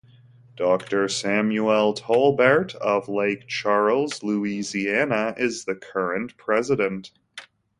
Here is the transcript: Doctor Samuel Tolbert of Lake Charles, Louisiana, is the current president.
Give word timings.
Doctor 0.57 1.07
Samuel 1.07 1.93
Tolbert 1.93 2.73
of 2.73 3.07
Lake 3.07 3.47
Charles, 3.47 4.23
Louisiana, 4.23 5.35
is 5.37 5.65
the 5.65 5.75
current 5.75 6.35
president. 6.37 7.11